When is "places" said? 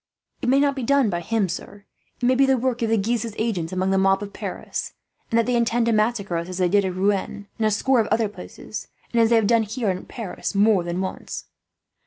8.27-8.87